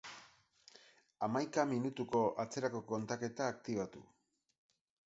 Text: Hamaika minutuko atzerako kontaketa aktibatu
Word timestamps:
Hamaika 1.27 1.67
minutuko 1.73 2.23
atzerako 2.45 2.83
kontaketa 2.91 3.53
aktibatu 3.55 4.05